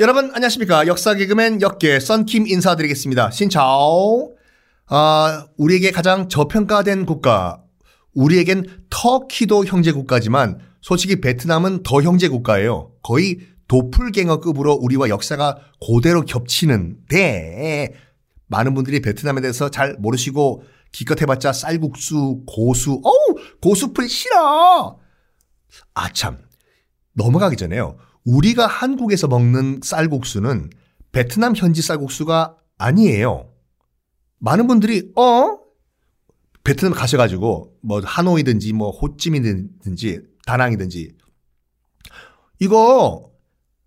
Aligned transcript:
여러분 0.00 0.30
안녕하십니까 0.32 0.86
역사 0.86 1.12
개그맨 1.12 1.60
역계 1.60 2.00
썬킴 2.00 2.46
인사드리겠습니다. 2.46 3.32
신차오. 3.32 4.34
아 4.86 5.46
우리에게 5.58 5.90
가장 5.90 6.30
저평가된 6.30 7.04
국가 7.04 7.62
우리에겐 8.14 8.64
터키도 8.88 9.66
형제 9.66 9.92
국가지만 9.92 10.58
솔직히 10.80 11.20
베트남은 11.20 11.82
더 11.82 12.00
형제 12.00 12.28
국가예요. 12.28 12.92
거의 13.02 13.40
도플갱어급으로 13.68 14.72
우리와 14.72 15.10
역사가 15.10 15.58
고대로 15.82 16.24
겹치는데 16.24 17.92
많은 18.46 18.72
분들이 18.72 19.02
베트남에 19.02 19.42
대해서 19.42 19.70
잘 19.70 19.96
모르시고 19.98 20.62
기껏 20.92 21.20
해봤자 21.20 21.52
쌀국수, 21.52 22.44
고수, 22.46 23.02
어우 23.04 23.36
고수풀 23.60 24.08
싫어. 24.08 24.98
아참 25.92 26.38
넘어가기 27.12 27.56
전에요. 27.56 27.98
우리가 28.30 28.66
한국에서 28.66 29.26
먹는 29.26 29.80
쌀국수는 29.82 30.70
베트남 31.10 31.56
현지 31.56 31.82
쌀국수가 31.82 32.56
아니에요. 32.78 33.50
많은 34.38 34.68
분들이 34.68 35.10
어 35.16 35.58
베트남 36.62 36.92
가셔가지고 36.92 37.74
뭐 37.82 38.00
하노이든지 38.04 38.72
뭐 38.72 38.90
호찌민이든지 38.90 40.20
다낭이든지 40.46 41.12
이거 42.60 43.30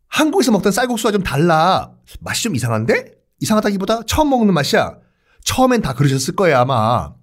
한국에서 0.08 0.52
먹던 0.52 0.72
쌀국수와 0.74 1.14
좀 1.14 1.24
달라 1.24 1.94
맛이 2.20 2.44
좀 2.44 2.56
이상한데 2.56 3.14
이상하다기보다 3.40 4.02
처음 4.06 4.30
먹는 4.30 4.54
맛이야. 4.54 4.98
처음엔 5.46 5.82
다 5.82 5.94
그러셨을 5.94 6.36
거예요 6.36 6.58
아마. 6.58 7.14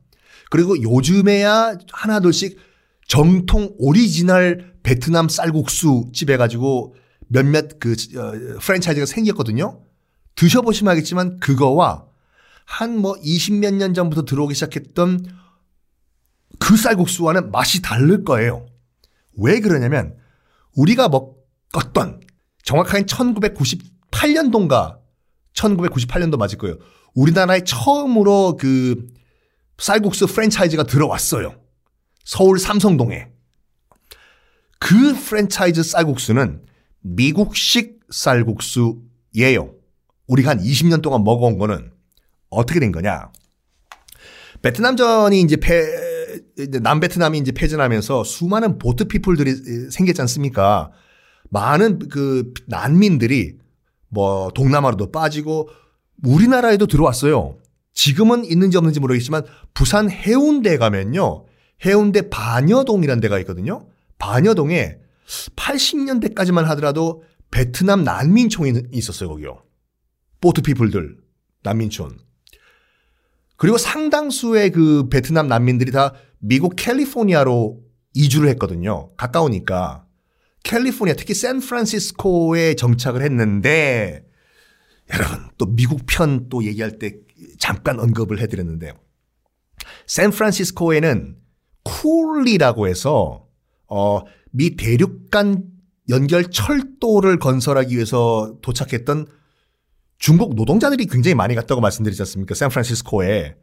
그리고 0.50 0.80
요즘에야 0.80 1.76
하나둘씩 1.92 2.58
정통 3.06 3.74
오리지널 3.78 4.74
베트남 4.82 5.28
쌀국수 5.28 6.10
집 6.12 6.30
해가지고 6.30 6.94
몇몇 7.32 7.78
그 7.78 7.92
어, 8.16 8.58
프랜차이즈가 8.60 9.06
생겼거든요. 9.06 9.82
드셔보시면 10.34 10.90
알겠지만 10.90 11.38
그거와 11.38 12.06
한 12.64 12.98
뭐 12.98 13.14
20몇 13.14 13.74
년 13.74 13.94
전부터 13.94 14.24
들어오기 14.24 14.54
시작했던 14.54 15.26
그 16.58 16.76
쌀국수와는 16.76 17.50
맛이 17.50 17.82
다를 17.82 18.24
거예요. 18.24 18.66
왜 19.36 19.60
그러냐면 19.60 20.16
우리가 20.76 21.08
먹었던 21.08 22.20
정확하게 22.64 23.04
1998년도인가 23.04 24.98
1998년도 25.54 26.36
맞을 26.36 26.58
거예요. 26.58 26.76
우리나라에 27.14 27.64
처음으로 27.64 28.56
그 28.58 29.08
쌀국수 29.78 30.26
프랜차이즈가 30.26 30.84
들어왔어요. 30.84 31.54
서울 32.24 32.58
삼성동에. 32.58 33.28
그 34.78 35.14
프랜차이즈 35.14 35.82
쌀국수는 35.82 36.64
미국식 37.00 38.00
쌀국수 38.10 39.02
예요. 39.36 39.74
우리가 40.26 40.50
한 40.50 40.60
20년 40.60 41.02
동안 41.02 41.24
먹어온 41.24 41.58
거는 41.58 41.90
어떻게 42.50 42.80
된 42.80 42.92
거냐. 42.92 43.30
베트남전이 44.62 45.40
이제 45.40 45.56
패, 45.56 45.86
남베트남이 46.80 47.38
이제 47.38 47.52
패전하면서 47.52 48.24
수많은 48.24 48.78
보트 48.78 49.04
피플들이 49.06 49.90
생겼지 49.90 50.20
않습니까? 50.22 50.92
많은 51.50 51.98
그 52.10 52.52
난민들이 52.66 53.56
뭐 54.08 54.50
동남아로도 54.54 55.10
빠지고 55.10 55.68
우리나라에도 56.22 56.86
들어왔어요. 56.86 57.58
지금은 57.94 58.44
있는지 58.44 58.76
없는지 58.76 59.00
모르겠지만 59.00 59.44
부산 59.74 60.10
해운대 60.10 60.76
가면요. 60.76 61.46
해운대 61.84 62.28
반여동이라는 62.28 63.20
데가 63.20 63.38
있거든요. 63.40 63.86
반여동에 64.18 64.98
80년대까지만 65.56 66.64
하더라도 66.64 67.22
베트남 67.50 68.04
난민촌이 68.04 68.82
있었어요, 68.92 69.28
거기요. 69.28 69.62
보트 70.40 70.62
피플들, 70.62 71.18
난민촌. 71.62 72.18
그리고 73.56 73.76
상당수의 73.76 74.70
그 74.70 75.08
베트남 75.08 75.48
난민들이 75.48 75.92
다 75.92 76.14
미국 76.38 76.74
캘리포니아로 76.76 77.82
이주를 78.14 78.48
했거든요. 78.50 79.14
가까우니까. 79.16 80.06
캘리포니아, 80.62 81.14
특히 81.14 81.34
샌프란시스코에 81.34 82.74
정착을 82.74 83.22
했는데, 83.22 84.26
여러분, 85.12 85.48
또 85.58 85.66
미국 85.66 86.02
편 86.06 86.48
또 86.48 86.64
얘기할 86.64 86.98
때 86.98 87.16
잠깐 87.58 87.98
언급을 87.98 88.40
해드렸는데요. 88.40 88.92
샌프란시스코에는 90.06 91.36
쿨리라고 91.82 92.88
해서, 92.88 93.46
어, 93.86 94.22
미 94.50 94.76
대륙 94.76 95.30
간 95.30 95.64
연결 96.08 96.50
철도를 96.50 97.38
건설하기 97.38 97.94
위해서 97.94 98.56
도착했던 98.62 99.26
중국 100.18 100.54
노동자들이 100.54 101.06
굉장히 101.06 101.34
많이 101.34 101.54
갔다고 101.54 101.80
말씀드리지 101.80 102.20
않습니까? 102.22 102.54
샌프란시스코에. 102.54 103.56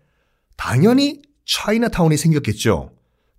당연히 0.56 1.22
차이나타운이 1.46 2.18
생겼겠죠. 2.18 2.92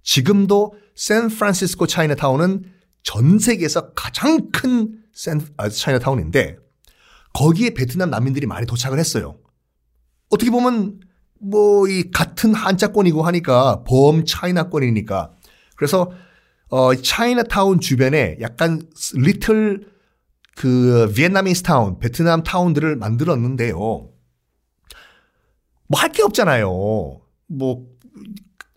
지금도 0.03 0.75
샌프란시스코 0.95 1.87
차이나타운은 1.87 2.65
전 3.03 3.39
세계에서 3.39 3.93
가장 3.95 4.51
큰 4.51 5.03
샌, 5.13 5.41
아, 5.57 5.69
차이나타운인데 5.69 6.57
거기에 7.33 7.71
베트남 7.71 8.11
난민들이 8.11 8.47
많이 8.47 8.67
도착을 8.67 8.99
했어요. 8.99 9.39
어떻게 10.31 10.51
보면 10.51 11.01
뭐 11.41 11.89
이 11.89 12.11
같은 12.13 12.55
한자권이고 12.55 13.23
하니까 13.23 13.85
범 13.85 14.25
차이나권이니까 14.25 15.33
그래서 15.77 16.11
어 16.71 16.95
차이나타운 16.95 17.81
주변에 17.81 18.37
약간 18.41 18.83
리틀 19.15 19.89
그 20.56 21.11
비엔나미스 21.15 21.62
타운, 21.62 21.99
베트남 21.99 22.43
타운들을 22.43 22.97
만들었는데요. 22.97 24.11
뭐 25.91 26.01
할 26.01 26.12
게 26.12 26.23
없잖아요. 26.23 26.69
뭐 27.47 27.87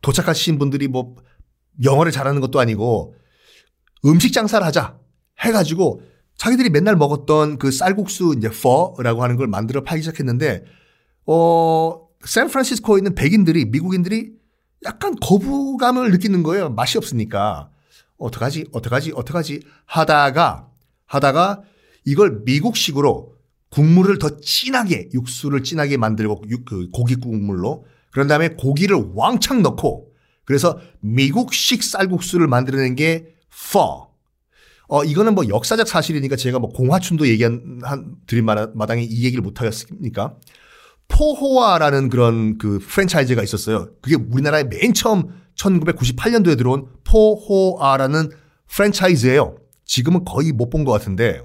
도착하신 0.02 0.58
분들이 0.60 0.88
뭐 0.88 1.16
영어를 1.84 2.12
잘하는 2.12 2.40
것도 2.42 2.60
아니고 2.60 3.16
음식 4.06 4.32
장사를 4.34 4.66
하자 4.66 4.98
해가지고 5.40 6.02
자기들이 6.38 6.70
맨날 6.70 6.96
먹었던 6.96 7.58
그 7.58 7.72
쌀국수 7.72 8.36
이제 8.38 8.50
퍼라고 8.50 9.24
하는 9.24 9.36
걸 9.36 9.48
만들어 9.48 9.84
팔기 9.84 10.04
시작했는데 10.04 10.64
어 11.26 12.08
샌프란시스코에 12.26 13.00
있는 13.00 13.16
백인들이 13.16 13.66
미국인들이 13.66 14.32
약간 14.86 15.16
거부감을 15.22 16.12
느끼는 16.12 16.44
거예요. 16.44 16.70
맛이 16.70 16.98
없으니까. 16.98 17.71
어떡하지? 18.22 18.68
어떡하지? 18.72 19.14
어떡하지? 19.16 19.62
하다가 19.86 20.68
하다가 21.06 21.62
이걸 22.06 22.42
미국식으로 22.46 23.36
국물을 23.70 24.18
더 24.20 24.40
진하게 24.40 25.10
육수를 25.14 25.64
진하게 25.64 25.98
만들고 25.98 26.44
그 26.66 26.90
고기 26.92 27.16
국물로 27.16 27.86
그런 28.12 28.28
다음에 28.28 28.50
고기를 28.50 29.12
왕창 29.14 29.62
넣고 29.62 30.12
그래서 30.46 30.80
미국식 31.00 31.84
쌀국수를 31.84 32.48
만들어낸 32.48 32.96
게 32.96 33.36
퍼. 33.72 34.12
어 34.88 35.06
이거는 35.06 35.36
뭐 35.36 35.48
역사적 35.48 35.88
사실이니까 35.88 36.36
제가 36.36 36.60
뭐 36.60 36.70
공화춘도 36.70 37.28
얘기한 37.30 37.80
한 37.82 38.16
드린 38.28 38.44
마당에 38.46 39.04
이 39.04 39.24
얘기를 39.24 39.42
못 39.42 39.62
하겠습니까? 39.62 40.36
포호아라는 41.08 42.10
그런 42.10 42.58
그 42.58 42.80
프랜차이즈가 42.80 43.42
있었어요. 43.44 43.90
그게 44.02 44.16
우리나라에 44.16 44.66
맨 44.66 44.94
처음 44.94 45.41
1998년도에 45.62 46.58
들어온 46.58 46.88
포호아라는 47.04 48.32
프랜차이즈예요. 48.68 49.58
지금은 49.86 50.26
거의 50.26 50.52
못 50.52 50.70
본 50.70 50.86
것 50.86 50.92
같은데 50.92 51.42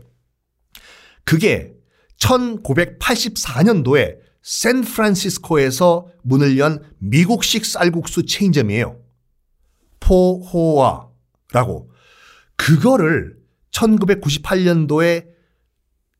그게 1.24 1.74
1984년도에 2.20 4.16
샌프란시스코에서 4.42 6.08
문을 6.22 6.58
연 6.58 6.82
미국식 6.98 7.64
쌀국수 7.66 8.26
체인점이에요. 8.26 9.00
포호아라고. 10.00 11.90
그거를 12.56 13.36
1998년도에 13.72 15.26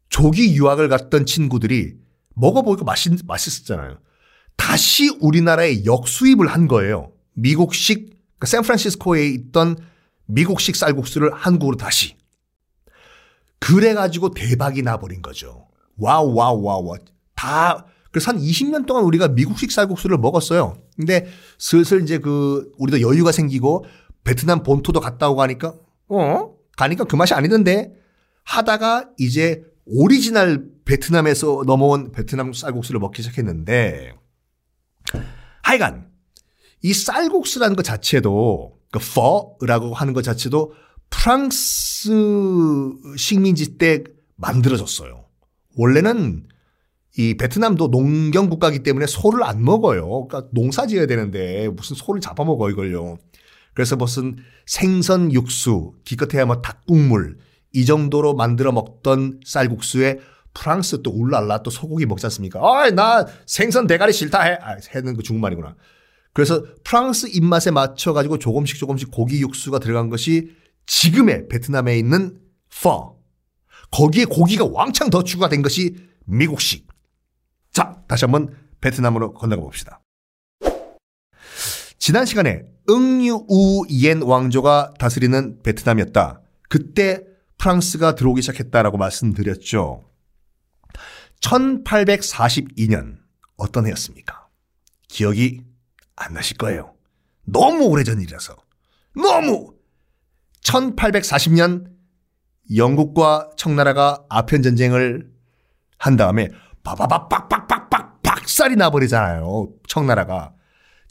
조기 0.08 0.54
유학을 0.56 0.88
갔던 0.88 1.25
친구들이 1.26 1.94
먹어보니까 2.34 2.84
맛있, 2.84 3.12
맛있었잖아요. 3.25 3.99
다시 4.56 5.08
우리나라에 5.20 5.84
역수입을 5.84 6.49
한 6.49 6.66
거예요. 6.66 7.12
미국식, 7.37 8.11
그러니까 8.38 8.47
샌프란시스코에 8.47 9.29
있던 9.29 9.77
미국식 10.27 10.75
쌀국수를 10.75 11.33
한국으로 11.33 11.77
다시. 11.77 12.17
그래가지고 13.59 14.31
대박이 14.31 14.83
나버린 14.83 15.23
거죠. 15.23 15.69
wow, 15.96 16.34
wow, 16.34 16.62
wow, 16.62 16.84
wow. 16.84 16.99
다, 17.35 17.87
그래서 18.11 18.33
한 18.33 18.41
20년 18.41 18.87
동안 18.87 19.05
우리가 19.05 19.29
미국식 19.29 19.71
쌀국수를 19.71 20.19
먹었어요. 20.19 20.79
근데 20.97 21.27
슬슬 21.59 22.03
이제 22.03 22.19
그, 22.19 22.73
우리도 22.79 23.00
여유가 23.00 23.33
생기고 23.33 23.85
베트남 24.25 24.62
본토도 24.62 25.00
갔다 25.00 25.29
오고 25.29 25.43
하니까, 25.43 25.75
어? 26.09 26.55
가니까 26.77 27.05
그 27.05 27.17
맛이 27.17 27.35
아니던데? 27.35 27.94
하다가 28.44 29.11
이제 29.19 29.62
오리지널 29.85 30.69
베트남에서 30.85 31.65
넘어온 31.67 32.12
베트남 32.12 32.53
쌀국수를 32.53 33.00
먹기 33.00 33.23
시작했는데, 33.23 34.15
하여간, 35.62 36.15
이 36.87 36.94
쌀국수라는 36.94 37.75
것 37.75 37.83
자체도, 37.83 38.79
그 38.93 39.00
퍼라고 39.59 39.93
하는 39.93 40.12
것 40.12 40.23
자체도 40.23 40.73
프랑스 41.11 42.12
식민지 43.17 43.77
때 43.77 44.05
만들어졌어요. 44.37 45.25
원래는 45.77 46.47
이 47.19 47.37
베트남도 47.37 47.88
농경 47.88 48.49
국가이기 48.49 48.85
때문에 48.85 49.06
소를 49.09 49.43
안 49.43 49.65
먹어요. 49.65 50.29
그러니까 50.29 50.49
농사 50.53 50.87
지어야 50.87 51.06
되는데 51.06 51.69
무슨 51.71 51.97
소를 51.97 52.21
잡아먹어 52.21 52.71
이걸요. 52.71 53.19
그래서 53.75 53.97
무슨 53.97 54.37
생선 54.65 55.33
육수, 55.33 55.93
기껏해야 56.05 56.47
뭐 56.47 56.62
닭국물 56.62 57.38
이 57.73 57.85
정도로 57.85 58.35
만들어 58.35 58.71
먹던 58.71 59.41
쌀국수에 59.44 60.21
프랑스 60.55 61.03
또 61.03 61.11
울랄라 61.11 61.65
또 61.65 61.71
소고기 61.73 62.06
먹지 62.06 62.27
않습니까? 62.27 62.61
아이 62.62 62.93
나 62.93 63.27
생선 63.44 63.88
대가리 63.88 64.12
싫다 64.12 64.43
해. 64.43 64.59
아, 64.62 64.77
해는 64.94 65.17
그 65.17 65.25
중국말이구나. 65.25 65.75
그래서 66.37 66.62
프랑스 66.85 67.29
입맛에 67.29 67.71
맞춰 67.71 68.12
가지고 68.12 68.38
조금씩 68.38 68.79
조금씩 68.79 69.11
고기 69.11 69.41
육수가 69.41 69.79
들어간 69.79 70.11
것이 70.11 70.55
지금의 70.85 71.49
베트남에 71.49 71.97
있는 71.97 72.38
퍼. 72.83 73.17
거기에 73.91 74.27
고기가 74.27 74.67
왕창 74.71 75.09
더 75.09 75.25
추가된 75.25 75.62
것이 75.62 75.97
미국식. 76.27 76.88
자, 77.73 78.03
다시 78.06 78.27
한번 78.27 78.55
베트남으로 78.83 79.33
건너가 79.33 79.62
봅시다. 79.62 80.03
지난 81.97 82.27
시간에 82.27 82.67
응유우옌 82.91 84.21
왕조가 84.21 84.93
다스리는 84.99 85.62
베트남이었다. 85.62 86.43
그때 86.69 87.25
프랑스가 87.56 88.15
들어오기 88.15 88.43
시작했다라고 88.43 88.99
말씀드렸죠. 88.99 90.05
1842년 91.41 93.21
어떤 93.56 93.87
해였습니까? 93.87 94.49
기억이 95.09 95.65
안 96.16 96.34
나실 96.34 96.56
거예요. 96.56 96.94
너무 97.44 97.84
오래전 97.84 98.20
일이라서. 98.20 98.56
너무! 99.14 99.74
1840년 100.62 101.86
영국과 102.74 103.50
청나라가 103.56 104.24
아편 104.28 104.62
전쟁을 104.62 105.30
한 105.98 106.16
다음에 106.16 106.48
바바바 106.82 107.28
빡빡빡빡 107.28 108.22
박살이 108.22 108.76
나버리잖아요. 108.76 109.68
청나라가. 109.88 110.52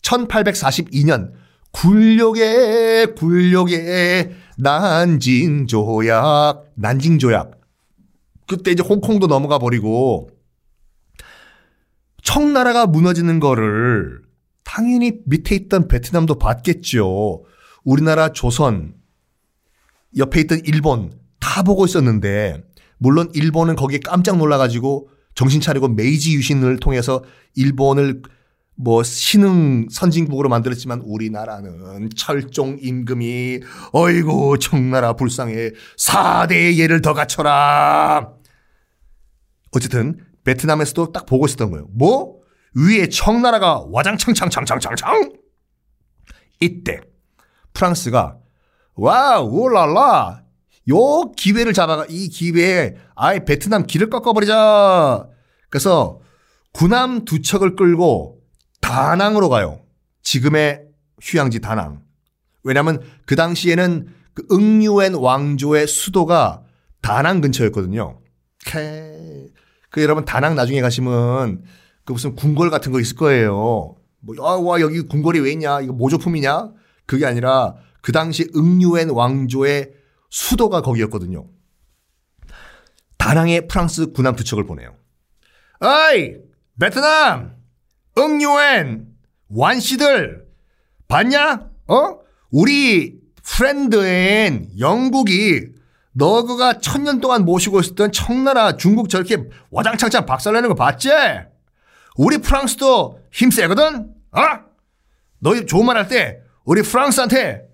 1842년 0.01 1.33
굴욕의 1.71 3.15
굴욕의 3.15 4.35
난징 4.57 5.67
조약 5.67 6.63
난징 6.75 7.19
조약 7.19 7.59
그때 8.47 8.71
이제 8.71 8.83
홍콩도 8.87 9.27
넘어가 9.27 9.57
버리고 9.57 10.29
청나라가 12.23 12.85
무너지는 12.85 13.39
거를 13.39 14.21
당연히 14.75 15.13
밑에 15.25 15.55
있던 15.55 15.87
베트남도 15.87 16.37
봤겠죠. 16.37 17.45
우리나라 17.85 18.33
조선 18.33 18.95
옆에 20.17 20.41
있던 20.41 20.63
일본 20.65 21.13
다 21.39 21.63
보고 21.63 21.85
있었는데 21.85 22.61
물론 22.97 23.31
일본은 23.33 23.77
거기에 23.77 23.99
깜짝 23.99 24.37
놀라가지고 24.37 25.07
정신 25.33 25.61
차리고 25.61 25.87
메이지 25.87 26.35
유신을 26.35 26.81
통해서 26.81 27.23
일본을 27.55 28.23
뭐 28.75 29.01
신흥 29.01 29.87
선진국으로 29.89 30.49
만들었지만 30.49 30.99
우리나라는 31.05 32.09
철종 32.13 32.79
임금이 32.81 33.61
어이구 33.93 34.59
청나라 34.59 35.13
불쌍해 35.13 35.71
사대의 35.97 36.75
예를 36.75 37.01
더 37.01 37.13
갖춰라. 37.13 38.33
어쨌든 39.71 40.19
베트남에서도 40.43 41.13
딱 41.13 41.25
보고 41.25 41.45
있었던 41.45 41.71
거예요. 41.71 41.87
뭐? 41.93 42.43
위에 42.75 43.07
청나라가 43.09 43.83
와장창창창창창창 43.89 45.33
이때 46.59 46.99
프랑스가 47.73 48.37
wow 48.95 49.47
oh 49.47 49.79
là 49.79 50.11
là 50.11 50.43
요 50.89 51.31
기회를 51.31 51.73
잡아가 51.73 52.05
이 52.09 52.29
기회에 52.29 52.95
아예 53.15 53.43
베트남 53.43 53.87
기를 53.87 54.09
꺾어버리자. 54.09 55.27
그래서 55.69 56.19
군함 56.73 57.25
두 57.25 57.41
척을 57.41 57.75
끌고 57.75 58.41
다낭으로 58.81 59.49
가요. 59.49 59.81
지금의 60.21 60.83
휴양지 61.21 61.59
다낭. 61.59 62.03
왜냐하면 62.63 63.01
그 63.25 63.35
당시에는 63.35 64.07
그 64.33 64.45
응유엔 64.51 65.15
왕조의 65.15 65.87
수도가 65.87 66.63
다낭 67.01 67.41
근처였거든요. 67.41 68.19
그 69.89 70.03
여러분 70.03 70.25
다낭 70.25 70.55
나중에 70.55 70.81
가시면 70.81 71.63
그 72.05 72.13
무슨 72.13 72.35
궁궐 72.35 72.69
같은 72.69 72.91
거 72.91 72.99
있을 72.99 73.15
거예요. 73.15 73.95
뭐, 74.19 74.35
아, 74.39 74.55
와, 74.57 74.79
여기 74.79 75.01
궁궐이 75.01 75.39
왜 75.39 75.51
있냐? 75.51 75.81
이거 75.81 75.93
모조품이냐? 75.93 76.71
그게 77.05 77.25
아니라 77.25 77.75
그 78.01 78.11
당시 78.11 78.49
응유엔 78.55 79.09
왕조의 79.09 79.91
수도가 80.29 80.81
거기였거든요. 80.81 81.47
다낭에 83.17 83.61
프랑스 83.61 84.11
군함 84.11 84.35
두 84.35 84.43
척을 84.43 84.65
보내요. 84.65 84.95
어이! 85.79 86.35
베트남! 86.79 87.55
응유엔! 88.17 89.07
완씨들! 89.49 90.45
봤냐? 91.07 91.69
어? 91.87 92.19
우리 92.51 93.19
프렌드엔 93.43 94.71
영국이 94.79 95.67
너그가 96.13 96.79
천년 96.79 97.19
동안 97.19 97.45
모시고 97.45 97.79
있었던 97.79 98.11
청나라 98.11 98.77
중국 98.77 99.09
저렇게 99.09 99.49
와장창창 99.69 100.25
박살내는 100.25 100.69
거 100.69 100.75
봤지? 100.75 101.09
우리 102.15 102.37
프랑스도 102.37 103.19
힘세거든? 103.31 104.13
어? 104.31 104.41
너희 105.39 105.65
좋은 105.65 105.85
말 105.85 105.97
할 105.97 106.07
때 106.07 106.39
우리 106.63 106.81
프랑스한테 106.81 107.67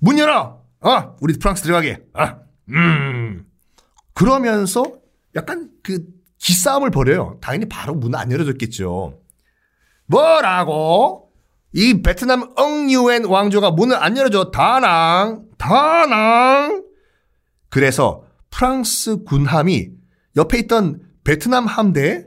문 0.00 0.18
열어! 0.18 0.62
어, 0.80 1.16
우리 1.20 1.36
프랑스 1.38 1.62
들어가게. 1.62 1.98
아, 2.14 2.38
음. 2.70 3.44
그러면서 4.14 4.84
약간 5.34 5.70
그 5.82 6.04
기싸움을 6.38 6.90
벌여요. 6.90 7.38
당연히 7.40 7.68
바로 7.68 7.94
문 7.94 8.14
안 8.14 8.30
열어줬겠죠. 8.30 9.20
뭐라고? 10.06 11.32
이 11.72 12.00
베트남 12.02 12.48
엉유엔 12.56 13.26
왕조가 13.26 13.72
문을 13.72 13.96
안 13.96 14.16
열어줘. 14.16 14.50
다낭, 14.52 15.44
다낭. 15.58 16.84
그래서 17.68 18.24
프랑스 18.50 19.24
군함이 19.24 19.90
옆에 20.36 20.58
있던 20.60 21.02
베트남 21.24 21.66
함대에 21.66 22.24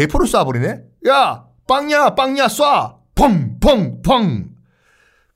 대포를 0.00 0.26
쏴버리네. 0.26 0.82
야, 1.08 1.44
빵야, 1.68 2.14
빵야 2.14 2.46
쏴. 2.46 2.96
펑, 3.14 3.58
펑, 3.60 4.00
펑. 4.00 4.48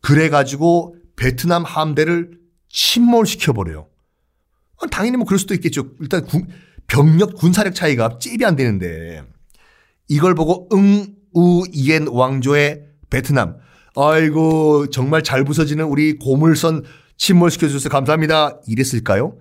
그래가지고 0.01 0.97
베트남 1.17 1.65
함대를 1.65 2.39
침몰시켜버려요. 2.71 3.89
어, 4.77 4.87
당연히 4.87 5.19
뭐 5.19 5.27
그럴 5.27 5.39
수도 5.39 5.53
있겠죠. 5.53 5.91
일단 6.01 6.25
군, 6.25 6.49
병력 6.87 7.35
군사력 7.35 7.75
차이가 7.75 8.19
찝이 8.19 8.43
안 8.45 8.57
되는데 8.57 9.23
이걸 10.09 10.35
보고 10.35 10.69
응, 10.73 11.15
우, 11.35 11.65
이엔 11.71 12.09
왕조의 12.09 12.87
베트남. 13.11 13.59
아이고, 13.97 14.89
정말 14.89 15.23
잘 15.23 15.45
부서지는 15.45 15.85
우리 15.85 16.19
고물선 16.19 16.85
침몰시켜 17.19 17.69
주셔서 17.69 17.91
감사합니다. 17.91 18.61
이랬을까요? 18.67 19.37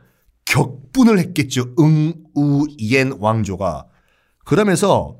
격분을 0.45 1.17
했겠죠. 1.19 1.73
응, 1.79 2.13
우, 2.35 2.65
이엔 2.77 3.13
왕조가. 3.19 3.87
그러면서 4.43 5.17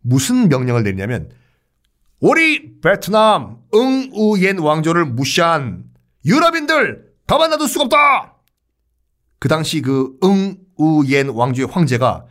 무슨 0.00 0.48
명령을 0.48 0.82
내냐면 0.82 1.30
우리 2.20 2.80
베트남 2.80 3.58
응, 3.74 4.10
우, 4.12 4.38
옌 4.38 4.58
왕조를 4.58 5.04
무시한 5.04 5.84
유럽인들 6.24 7.12
가만 7.26 7.50
놔둘 7.50 7.68
수가 7.68 7.84
없다. 7.84 8.36
그 9.38 9.48
당시 9.48 9.82
그 9.82 10.16
응우옌 10.22 11.30
왕조의 11.30 11.68
황제가 11.68 12.26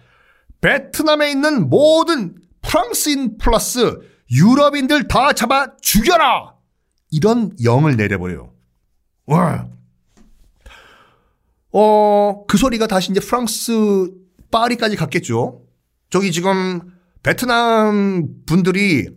베트남에 0.61 1.29
있는 1.29 1.69
모든 1.69 2.35
프랑스인 2.61 3.37
플러스 3.37 3.99
유럽인들 4.31 5.07
다 5.07 5.33
잡아 5.33 5.75
죽여라. 5.81 6.55
이런 7.11 7.51
영을 7.63 7.95
내려버려요. 7.95 8.51
와. 9.27 9.67
어, 11.71 12.45
그 12.47 12.57
소리가 12.57 12.87
다시 12.87 13.11
이제 13.11 13.19
프랑스 13.19 14.11
파리까지 14.49 14.95
갔겠죠. 14.95 15.64
저기 16.15 16.31
지금 16.31 16.79
베트남 17.23 18.29
분들이 18.45 19.09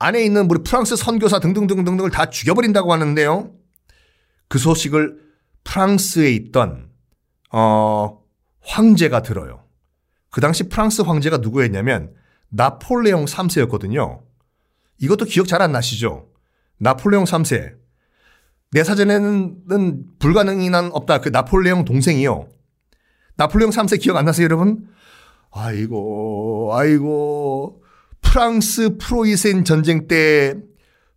안에 0.00 0.24
있는 0.24 0.50
우리 0.50 0.64
프랑스 0.64 0.96
선교사 0.96 1.38
등등등등등을 1.38 2.10
다 2.10 2.28
죽여버린다고 2.28 2.92
하는데요. 2.92 3.52
그 4.48 4.58
소식을 4.58 5.16
프랑스에 5.62 6.32
있던 6.32 6.90
어 7.52 8.18
황제가 8.62 9.22
들어요. 9.22 9.62
그 10.30 10.40
당시 10.40 10.68
프랑스 10.68 11.02
황제가 11.02 11.36
누구였냐면 11.36 12.12
나폴레옹 12.48 13.26
3세였거든요. 13.26 14.22
이것도 14.98 15.26
기억 15.26 15.46
잘 15.46 15.62
안 15.62 15.70
나시죠? 15.70 16.30
나폴레옹 16.78 17.26
3세. 17.26 17.76
내 18.72 18.82
사전에는 18.82 20.04
불가능이 20.18 20.68
난 20.68 20.90
없다. 20.92 21.20
그 21.20 21.28
나폴레옹 21.28 21.84
동생이요. 21.84 22.48
나폴레옹 23.36 23.70
3세 23.70 24.00
기억 24.00 24.16
안 24.16 24.24
나세요, 24.24 24.46
여러분? 24.46 24.88
아이고, 25.56 26.70
아이고. 26.74 27.80
프랑스 28.20 28.96
프로이센 28.98 29.64
전쟁 29.64 30.08
때 30.08 30.54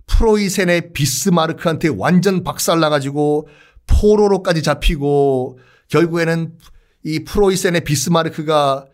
프로이센의 0.05 0.93
비스마르크한테 0.93 1.89
완전 1.89 2.43
박살나가지고 2.43 3.47
포로로까지 3.87 4.61
잡히고 4.61 5.57
결국에는 5.89 6.53
이 7.03 7.23
프로이센의 7.23 7.81
비스마르크가 7.81 8.85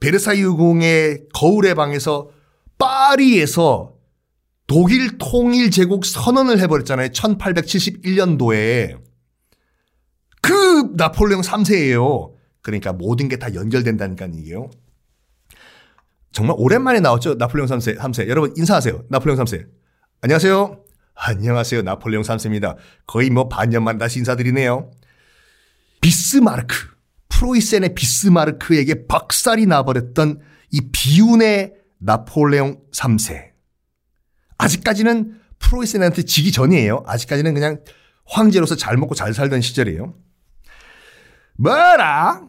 베르사유 0.00 0.56
궁의 0.56 1.24
거울의 1.34 1.74
방에서 1.74 2.30
파리에서 2.78 3.94
독일 4.66 5.18
통일 5.18 5.70
제국 5.70 6.06
선언을 6.06 6.58
해버렸잖아요. 6.60 7.08
1871년도에. 7.08 8.98
그 10.40 10.92
나폴레옹 10.96 11.42
3세예요. 11.42 12.32
그러니까 12.62 12.92
모든 12.92 13.28
게 13.28 13.36
다 13.36 13.54
연결된다니까 13.54 14.26
이게요. 14.26 14.70
정말 16.36 16.54
오랜만에 16.58 17.00
나왔죠. 17.00 17.36
나폴레옹 17.36 17.66
3세. 17.66 17.96
3세. 17.96 18.28
여러분 18.28 18.52
인사하세요. 18.58 19.04
나폴레옹 19.08 19.42
3세. 19.42 19.66
안녕하세요. 20.20 20.82
안녕하세요. 21.14 21.80
나폴레옹 21.80 22.24
3세입니다. 22.24 22.76
거의 23.06 23.30
뭐 23.30 23.48
반년 23.48 23.82
만 23.84 23.96
다시 23.96 24.18
인사드리네요. 24.18 24.90
비스마르크. 26.02 26.74
프로이센의 27.30 27.94
비스마르크에게 27.94 29.06
박살이 29.06 29.64
나버렸던 29.64 30.40
이 30.72 30.82
비운의 30.92 31.72
나폴레옹 32.00 32.82
3세. 32.92 33.52
아직까지는 34.58 35.40
프로이센한테 35.58 36.24
지기 36.24 36.52
전이에요. 36.52 37.02
아직까지는 37.06 37.54
그냥 37.54 37.80
황제로서 38.26 38.76
잘 38.76 38.98
먹고 38.98 39.14
잘 39.14 39.32
살던 39.32 39.62
시절이에요. 39.62 40.14
뭐라? 41.56 42.42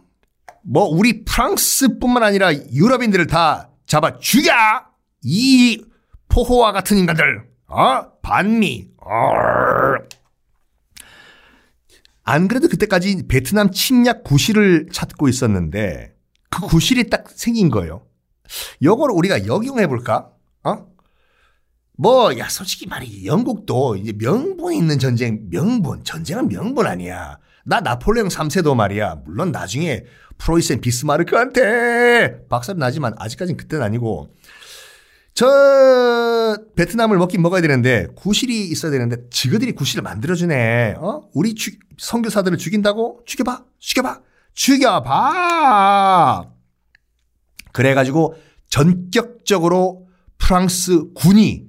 뭐 0.65 0.83
우리 0.89 1.23
프랑스뿐만 1.23 2.23
아니라 2.23 2.53
유럽인들을 2.53 3.27
다 3.27 3.69
잡아 3.87 4.19
죽여! 4.19 4.51
이 5.23 5.83
포호와 6.27 6.73
같은 6.73 6.97
인간들, 6.97 7.47
어? 7.67 8.11
반미, 8.21 8.89
어. 8.97 9.09
안 12.23 12.49
그래도 12.49 12.67
그때까지 12.67 13.27
베트남 13.29 13.71
침략 13.71 14.25
구실을 14.25 14.89
찾고 14.91 15.29
있었는데 15.29 16.13
그 16.49 16.61
구실이 16.67 17.09
딱 17.09 17.29
생긴 17.29 17.69
거예요. 17.69 18.05
요걸 18.83 19.11
우리가 19.11 19.47
역용해 19.47 19.87
볼까? 19.87 20.31
어? 20.63 20.85
뭐, 21.97 22.37
야, 22.37 22.47
솔직히 22.49 22.85
말해. 22.85 23.25
영국도 23.25 23.95
이제 23.95 24.11
명분 24.13 24.73
있는 24.73 24.99
전쟁, 24.99 25.49
명분. 25.49 26.03
전쟁은 26.03 26.49
명분 26.49 26.85
아니야. 26.85 27.39
나 27.67 27.81
나폴레옹 27.81 28.29
3세도 28.29 28.75
말이야. 28.75 29.23
물론 29.25 29.51
나중에 29.51 30.05
프로이센 30.37 30.79
비스마르크한테 30.79 32.47
박살 32.47 32.77
나지만 32.77 33.13
아직까지는 33.17 33.57
그때는 33.57 33.83
아니고. 33.83 34.33
저 35.33 36.57
베트남을 36.75 37.17
먹긴 37.17 37.41
먹어야 37.41 37.59
되는데 37.61 38.07
구실이 38.15 38.69
있어야 38.69 38.91
되는데 38.91 39.17
지그들이 39.29 39.73
구실을 39.73 40.01
만들어주네. 40.01 40.95
어? 40.97 41.23
우리 41.33 41.55
주, 41.55 41.71
선교사들을 41.97 42.57
죽인다고? 42.57 43.23
죽여봐, 43.25 43.65
죽여봐, 43.77 44.21
죽여봐. 44.53 46.49
그래가지고 47.73 48.35
전격적으로 48.69 50.07
프랑스 50.37 51.11
군이 51.13 51.65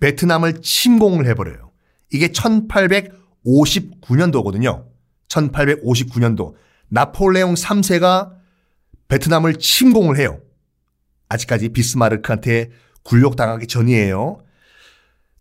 베트남을 0.00 0.62
침공을 0.62 1.26
해버려요. 1.26 1.70
이게 2.10 2.28
1859년도거든요. 2.28 4.91
1859년도. 5.32 6.54
나폴레옹 6.88 7.54
3세가 7.54 8.32
베트남을 9.08 9.56
침공을 9.56 10.18
해요. 10.18 10.40
아직까지 11.28 11.70
비스마르크한테 11.70 12.70
굴욕당하기 13.04 13.66
전이에요. 13.66 14.38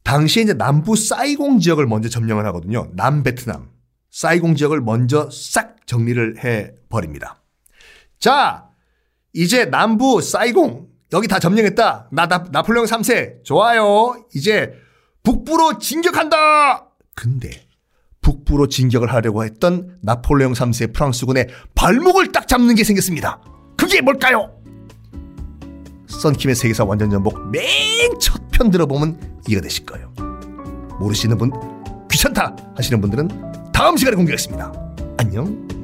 당시에 0.03 0.43
이제 0.43 0.53
남부 0.53 0.95
사이공 0.95 1.59
지역을 1.59 1.85
먼저 1.85 2.09
점령을 2.09 2.45
하거든요. 2.47 2.89
남베트남. 2.93 3.69
사이공 4.09 4.55
지역을 4.55 4.81
먼저 4.81 5.29
싹 5.31 5.85
정리를 5.85 6.43
해 6.43 6.73
버립니다. 6.89 7.41
자, 8.19 8.69
이제 9.33 9.65
남부 9.65 10.21
사이공 10.21 10.89
여기 11.13 11.27
다 11.27 11.39
점령했다. 11.39 12.09
나, 12.11 12.27
나 12.27 12.45
나폴레옹 12.51 12.85
3세 12.85 13.43
좋아요. 13.43 14.25
이제 14.33 14.73
북부로 15.23 15.77
진격한다. 15.77 16.89
근데 17.15 17.67
북부로 18.21 18.67
진격을 18.67 19.11
하려고 19.11 19.43
했던 19.43 19.97
나폴레옹 20.01 20.53
3세 20.53 20.93
프랑스군의 20.93 21.47
발목을 21.75 22.31
딱 22.31 22.47
잡는 22.47 22.75
게 22.75 22.83
생겼습니다. 22.83 23.41
그게 23.75 24.01
뭘까요? 24.01 24.51
썬킴의 26.07 26.55
세계사 26.55 26.83
완전전복 26.83 27.49
맨첫 27.51 28.51
편 28.51 28.69
들어보면 28.69 29.41
이해가 29.47 29.63
되실 29.63 29.85
거예요. 29.85 30.13
모르시는 30.99 31.37
분 31.37 31.51
귀찮다 32.11 32.55
하시는 32.75 33.01
분들은 33.01 33.71
다음 33.73 33.97
시간에 33.97 34.15
공개하겠습니다. 34.15 34.71
안녕. 35.17 35.80